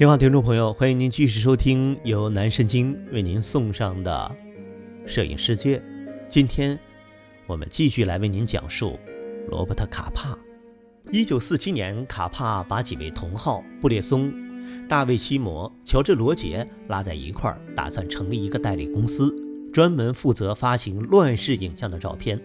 [0.00, 4.36] 您好，听众朋友，欢迎您继续收听由南神经为您送上的
[5.08, 5.76] 《摄影世界》。
[6.28, 6.78] 今天
[7.48, 8.96] 我们继续来为您讲述
[9.48, 10.38] 罗伯特·卡帕。
[11.10, 14.32] 一九四七年，卡帕把几位同好布列松、
[14.86, 19.34] 大卫·西摩、乔治·罗杰拉在一块儿，打算成立一个代理公司，
[19.72, 22.40] 专门负责发行乱世影像的照片。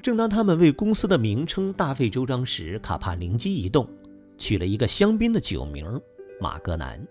[0.00, 3.88] 正当他们为公司的名称大费周章时，卡帕灵机一动，
[4.38, 6.00] 取了一个香槟的酒名。
[6.42, 7.06] 马格南。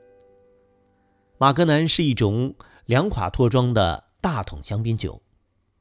[1.38, 2.53] 马格南是一种
[2.85, 5.21] 两垮脱装的大桶香槟酒，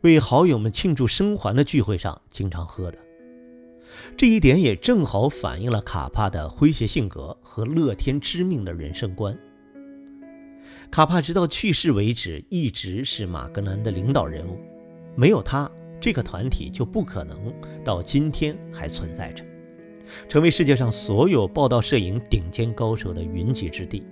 [0.02, 2.98] 为好友们庆祝生还的聚会上经常喝的。
[4.16, 9.36] 这一点也正好反映了卡帕的诙谐性格和乐天知命的人生观。
[10.92, 14.60] 卡帕直到去世为止一直是马格南的领导人物，
[15.16, 15.68] 没有他，
[16.00, 17.52] 这个团体就不可能
[17.84, 19.44] 到今天还存在着。
[20.28, 24.02] 成为世界上所有报道摄影顶尖高手的云集之地。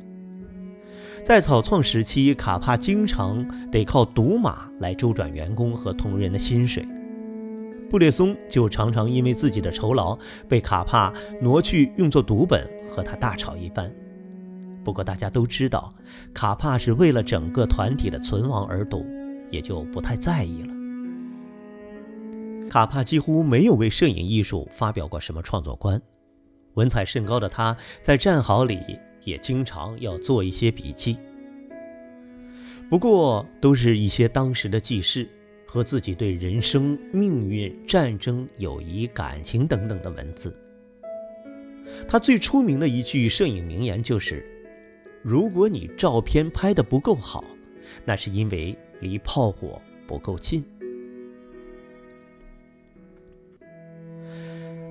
[1.25, 6.87] 在草创时期，卡帕经常得靠赌马来周转员工和同仁的薪水。
[7.91, 10.17] 布列松就常常因为自己的酬劳
[10.49, 13.91] 被卡帕挪去用作赌本，和他大吵一番。
[14.85, 15.93] 不过大家都知道，
[16.33, 19.05] 卡帕是为了整个团体的存亡而赌，
[19.51, 20.78] 也就不太在意了。
[22.69, 26.01] 卡帕几乎没有为摄影艺术发表过什么创作观，
[26.75, 28.79] 文采甚高的他在战壕里
[29.25, 31.19] 也经常要做一些笔记，
[32.89, 35.29] 不过都是一些当时的记事
[35.67, 40.55] 和自己对人生、命运、战争、友谊、感情等等的文字。
[42.07, 44.45] 他最出名的一句摄影名言就是
[45.23, 47.43] ：“如果你照片拍得不够好，
[48.05, 50.65] 那是因为离炮火不够近。”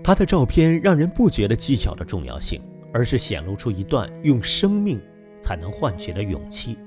[0.08, 2.62] 他的照片让人不觉得技巧的重要性，
[2.94, 5.02] 而是显露出一段用生命
[5.42, 6.78] 才能换取的勇气。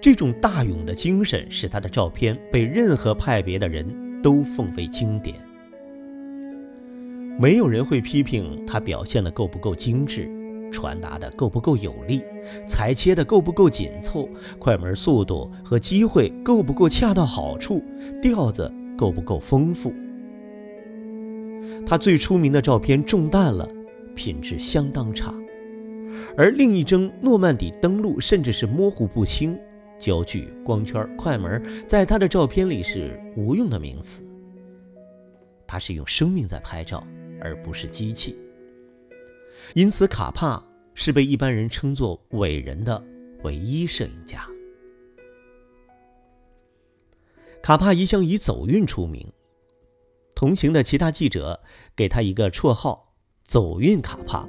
[0.00, 5.36] 这种大勇的精神使他的照片被任何派别的人都奉为经典。
[7.38, 10.28] 没有人会批评他表现的够不够精致，
[10.72, 12.24] 传达的够不够有力，
[12.66, 17.80] 裁切的够不够紧凑，快门速度和机会够不够恰到好处，
[18.20, 18.68] 调子
[18.98, 19.94] 够不够丰富。
[21.86, 23.68] 他最出名的照片中弹了，
[24.14, 25.32] 品质相当差；
[26.36, 29.58] 而另一张诺曼底登陆甚至是模糊不清，
[29.98, 34.24] 焦距、光圈、快门在他的照片里是无用的名词。
[35.66, 37.06] 他是用生命在拍照，
[37.40, 38.36] 而不是机器。
[39.74, 40.62] 因此，卡帕
[40.94, 43.02] 是被一般人称作伟人的
[43.42, 44.44] 唯一摄影家。
[47.62, 49.26] 卡帕一向以走运出名。
[50.40, 51.60] 同行的其他记者
[51.94, 53.12] 给他一个绰号
[53.44, 54.48] “走运卡帕”。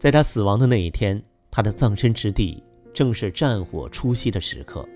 [0.00, 2.62] 在他死亡的那一天，他的葬身之地
[2.94, 4.88] 正是战火初息的时刻。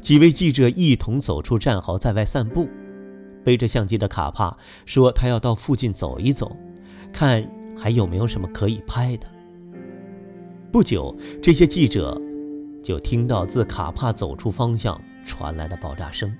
[0.00, 2.66] 几位记者一同走出战壕，在外散步。
[3.44, 6.56] 背着相机的卡帕说：“他要到附近走一走，
[7.12, 9.26] 看还有没有什么可以拍的。”
[10.72, 12.18] 不久，这些记者
[12.82, 16.34] 就听到自卡帕走出方向传来的爆炸声。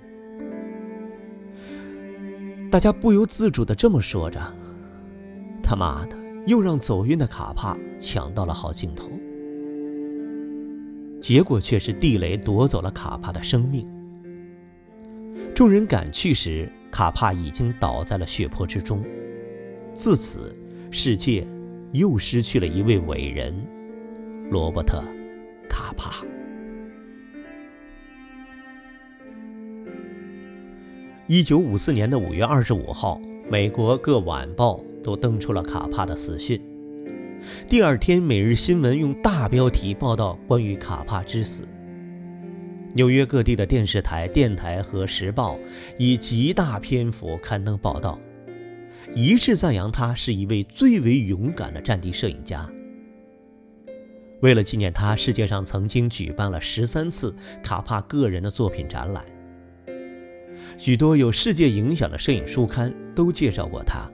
[2.72, 4.40] 大家不由自主地这么说着
[5.62, 6.16] ：“他妈的，
[6.46, 9.10] 又让走运的卡帕抢到了好镜头。”
[11.20, 13.86] 结果却是地雷夺走了卡帕的生命。
[15.54, 19.04] 众人赶去时，卡帕已经倒在了血泊之中。
[19.92, 20.56] 自此，
[20.90, 21.46] 世界
[21.92, 23.54] 又失去了一位伟人——
[24.50, 25.04] 罗伯特·
[25.68, 26.24] 卡帕。
[31.32, 36.60] 一九五四年的五月二十五号，美国各晚报都登出了卡帕的死讯。
[37.66, 41.66] 第二天，《每日新闻》用大标题报道关于卡帕之死。
[42.92, 45.56] 纽约各地的电视台、电台和《时报》
[45.96, 48.20] 以极大篇幅刊登报道，
[49.14, 52.70] 一致赞扬他是一位最为勇敢的战地摄影家。
[54.42, 59.24] 为了纪念他，世界上曾经举办了十三次卡帕个人的作品展览。
[60.84, 64.10] 许多有世界影响的摄影书刊都介绍过他。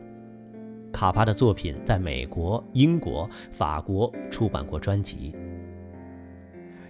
[0.93, 5.35] 卡帕的作品在美国、英国、法国出版过专辑。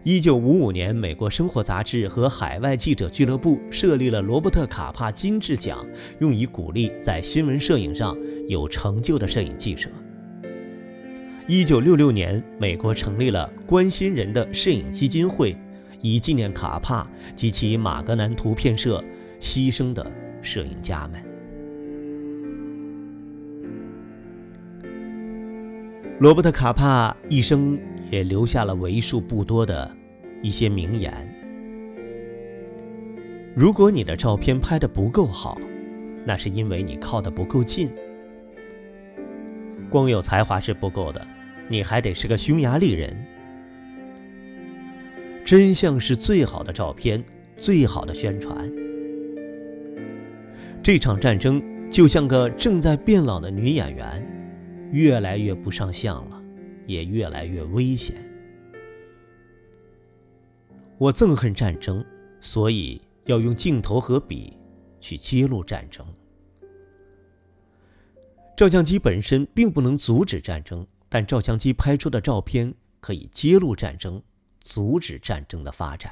[0.02, 5.86] 一九五五年，美国《生活》杂志和海外记者俱乐部设立了罗伯特·卡帕金质奖，
[6.19, 9.88] 用以鼓励在新闻摄影上有成就的摄影记者。
[11.46, 15.56] 一九六六年，美国成立了关心人的摄影基金会，
[16.00, 19.00] 以纪念卡帕及其马格南图片社。
[19.40, 20.11] 牺牲的
[20.43, 21.23] 摄影家们。
[26.19, 27.79] 罗伯特·卡帕一生
[28.11, 29.88] 也留下了为数不多的
[30.43, 31.12] 一些名言：
[33.55, 35.61] 如果你的照片拍得不够好，
[36.25, 37.88] 那是因为你靠得不够近。
[39.88, 41.25] 光有才华是不够的，
[41.69, 43.17] 你还得是个匈牙利人。
[45.44, 47.25] 真相是最好的照片，
[47.56, 48.70] 最好的宣传。
[50.88, 54.26] 这场战争就像个正在变老的女演员。
[54.90, 56.43] 越来越不上相了，
[56.87, 58.17] 也越来越危险。
[60.96, 62.02] 我憎恨战争，
[62.40, 64.56] 所以要用镜头和笔
[64.99, 66.02] 去揭露战争。
[68.56, 74.23] 照相机本身并不能阻止战争，但照相机拍出的照片可以揭露战争，
[74.62, 76.11] 阻止战争的发展。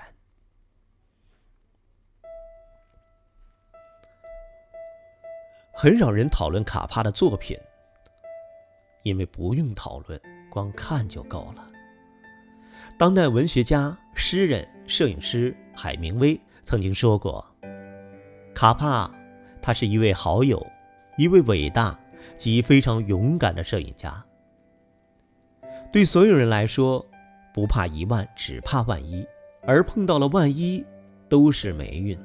[5.87, 7.57] 很少人讨论卡帕的作品。
[9.05, 11.65] 因为不用讨论，光看就够了。
[12.99, 17.47] 当代文学家、诗人、摄影师海明威曾经说过
[18.53, 19.09] ：“卡帕，
[19.63, 20.61] 他是一位好友，
[21.17, 21.97] 一位伟大
[22.37, 24.27] 及非常勇敢的摄影家。
[25.93, 27.07] 对所有人来说，
[27.55, 29.25] 不怕一万，只怕万一，
[29.63, 30.85] 而碰到了万一，
[31.29, 32.19] 都是霉运。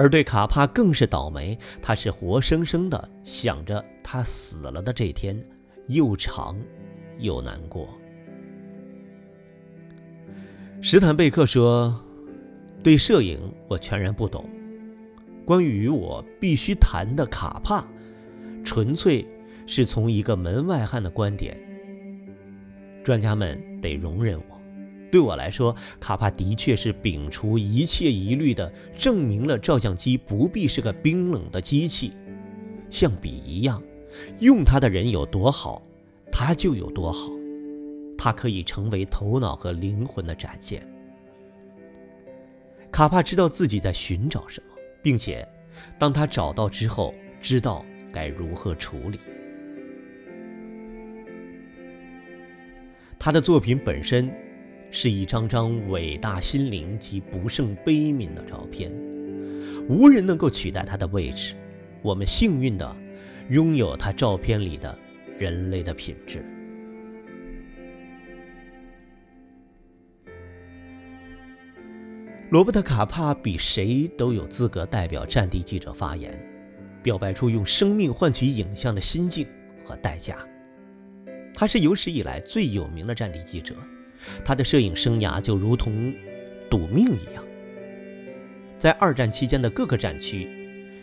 [0.00, 5.38] 而对卡帕更是倒霉，他是活生生的想着他死了的这天。”
[5.88, 6.56] 又长，
[7.18, 7.86] 又难过。
[10.80, 12.02] 史坦贝克说
[12.82, 13.38] ：“对摄影
[13.68, 14.48] 我全然不懂。
[15.44, 17.84] 关于我必须谈的卡帕，
[18.64, 19.26] 纯粹
[19.66, 21.54] 是从一个门外汉的观点。
[23.04, 24.59] 专家们得容忍我。
[25.10, 32.12] 对我来说，卡帕的确是摒除一切疑虑的，证明了照相机不必是个冰冷的机器，
[32.90, 33.82] 像笔一样。”
[34.40, 35.80] 用它的人有多好，
[36.32, 37.30] 它就有多好。
[38.18, 40.86] 它可以成为头脑和灵魂的展现。
[42.90, 45.46] 卡帕知道自己在寻找什么，并且
[45.96, 49.18] 当他找到之后，知道该如何处理。
[53.16, 54.28] 他的作品本身
[54.90, 58.92] 是一张张伟大心灵及不胜悲悯的照片，
[59.88, 61.54] 无人能够取代他的位置。
[62.02, 62.96] 我们幸运的。
[63.50, 64.96] 拥有他照片里的
[65.36, 66.44] 人类的品质。
[72.50, 76.32] 罗伯特·卡帕比谁都有资格代表战地记者发言，
[77.02, 79.44] 表白出用生命换取影像的心境
[79.84, 80.36] 和代价。
[81.52, 83.74] 他是有史以来最有名的战地记者，
[84.44, 86.12] 他的摄影生涯就如同
[86.68, 87.44] 赌命一样。
[88.78, 90.48] 在二战期间的各个战区，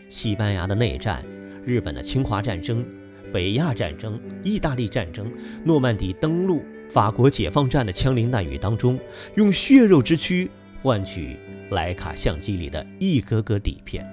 [0.09, 1.23] 西班牙的内战。
[1.65, 2.85] 日本的侵华战争、
[3.33, 5.29] 北亚战争、意大利战争、
[5.65, 8.97] 诺曼底登陆、法国解放战的枪林弹雨当中，
[9.35, 10.49] 用血肉之躯
[10.81, 11.35] 换取
[11.71, 14.09] 莱卡相机里的一格格底片。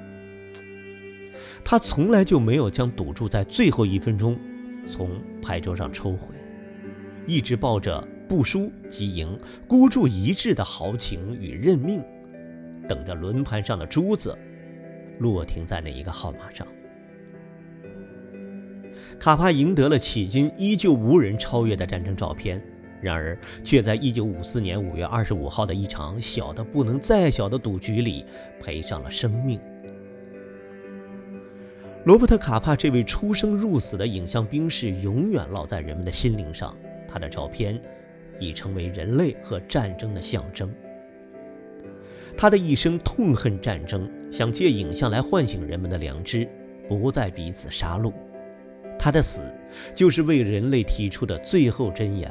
[1.64, 4.36] 他从来就没有将赌注在最后一分钟
[4.90, 6.34] 从牌桌上抽回，
[7.24, 12.02] 一直抱着不输即赢、孤注一掷的豪情与认命，
[12.88, 14.36] 等着轮盘上的珠子
[15.18, 16.66] 落停在那一个号码上。
[19.18, 22.60] 卡帕赢得了迄今依旧无人超越的战争照片，
[23.00, 28.24] 然而却在1954年5月25号的一场小的不能再小的赌局里
[28.60, 29.60] 赔上了生命。
[32.04, 36.76] 罗伯特·卡帕这位出生入死的影像兵士永远烙在人们的心灵上，
[37.08, 37.80] 他的照片
[38.38, 40.72] 已成为人类和战争的象征。
[42.36, 46.48] 他的一生痛恨战争，想借影像来唤醒人们的良知，
[46.88, 48.12] 不再彼此杀戮。
[48.98, 49.40] 他的死，
[49.94, 52.30] 就是为人类提出的最后箴言。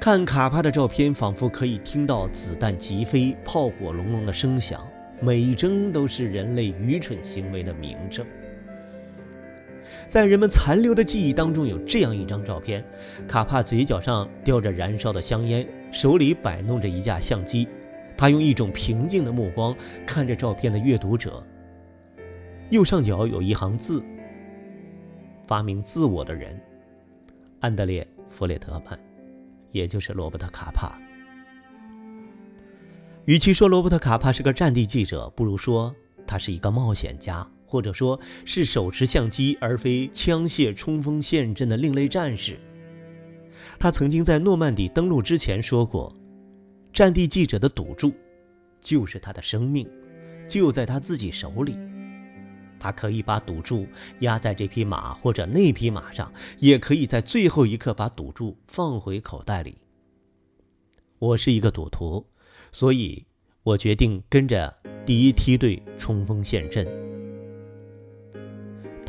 [0.00, 4.86] 看卡帕的照片，仿佛可以听到子弹疾飞、炮火隆隆的声响，
[5.20, 8.24] 每一帧都是人类愚蠢行为的明证。
[10.08, 12.84] 在人们残留的记忆当中，有这样一张照片：
[13.26, 17.68] 卡帕嘴角上叼着燃烧的香烟，手里摆弄着一架相机，
[18.16, 19.74] 他用一种平静的目光
[20.06, 21.44] 看着照片的阅读者。
[22.70, 24.02] 右上角有一行字
[25.46, 26.60] ：“发明自我的人，
[27.60, 28.98] 安德烈·弗列德曼，
[29.72, 30.98] 也就是罗伯特·卡帕。”
[33.24, 35.94] 与其说罗伯特·卡帕是个战地记者，不如说
[36.26, 42.58] 他是一个冒险家，或者说是手持相机而非枪械冲锋陷阵的另类战士。
[43.78, 46.12] 他曾经在诺曼底登陆之前说过
[46.92, 48.12] ：“战地记者的赌注，
[48.80, 49.88] 就是他的生命，
[50.48, 51.76] 就在他自己手里。”
[52.80, 53.86] 他可以把赌注
[54.20, 59.78] 压在这匹马或者那匹马上，也可以在最后一刻把赌注放回口袋里。
[61.18, 62.24] 我是一个赌徒，
[62.70, 63.26] 所以
[63.64, 64.72] 我决定跟着
[65.04, 67.07] 第一梯队冲锋陷阵。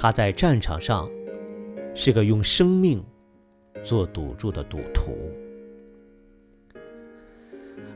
[0.01, 1.11] 他在战场上
[1.93, 3.03] 是个用生命
[3.83, 5.11] 做赌注的赌徒。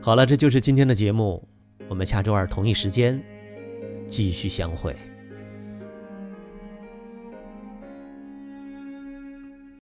[0.02, 1.42] 好了，这就是今天的节目，
[1.88, 3.18] 我们下周二同一时间
[4.06, 4.94] 继续相会。